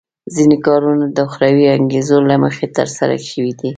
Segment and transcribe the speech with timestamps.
[0.35, 3.69] ځینې کارونه د اخروي انګېزو له مخې ترسره شوي دي.